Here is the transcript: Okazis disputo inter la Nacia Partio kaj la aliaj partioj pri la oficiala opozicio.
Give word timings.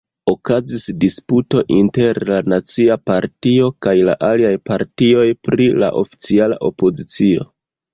Okazis 0.31 0.85
disputo 1.03 1.61
inter 1.75 2.21
la 2.31 2.41
Nacia 2.55 2.97
Partio 3.11 3.71
kaj 3.89 3.97
la 4.11 4.19
aliaj 4.33 4.57
partioj 4.73 5.31
pri 5.49 5.73
la 5.87 5.95
oficiala 6.05 6.65
opozicio. 6.75 7.53